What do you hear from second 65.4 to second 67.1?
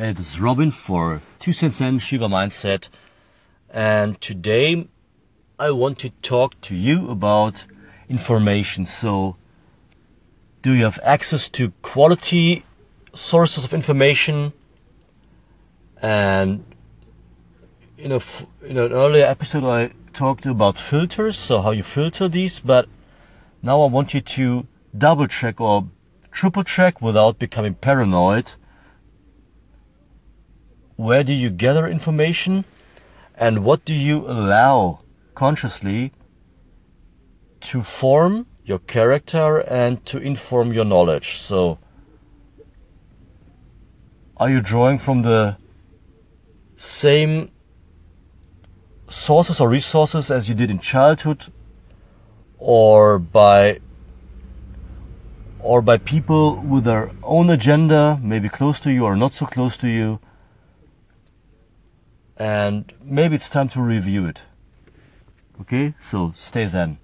Okay, so stay zen.